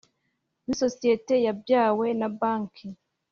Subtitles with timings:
[0.65, 2.87] W isosiyete yabyawe na banki